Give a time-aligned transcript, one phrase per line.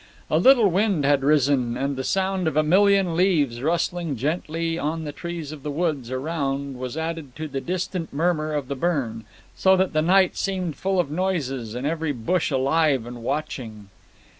[0.31, 5.03] A little wind had risen, and the sound of a million leaves rustling gently on
[5.03, 9.25] the trees of the woods around was added to the distant murmur of the burn,
[9.55, 13.89] so that the night seemed full of noises, and every bush alive and watching.